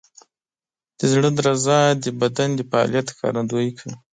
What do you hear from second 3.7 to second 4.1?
کوي.